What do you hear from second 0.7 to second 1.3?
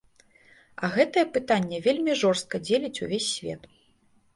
А гэтае